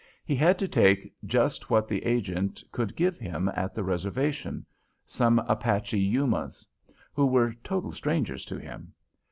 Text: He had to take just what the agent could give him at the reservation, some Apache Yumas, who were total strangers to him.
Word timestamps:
He 0.25 0.35
had 0.35 0.57
to 0.57 0.67
take 0.67 1.13
just 1.23 1.69
what 1.69 1.87
the 1.87 2.03
agent 2.07 2.63
could 2.71 2.95
give 2.95 3.19
him 3.19 3.51
at 3.53 3.75
the 3.75 3.83
reservation, 3.83 4.65
some 5.05 5.37
Apache 5.47 5.99
Yumas, 6.11 6.65
who 7.13 7.27
were 7.27 7.53
total 7.63 7.91
strangers 7.91 8.43
to 8.45 8.57
him. 8.57 8.93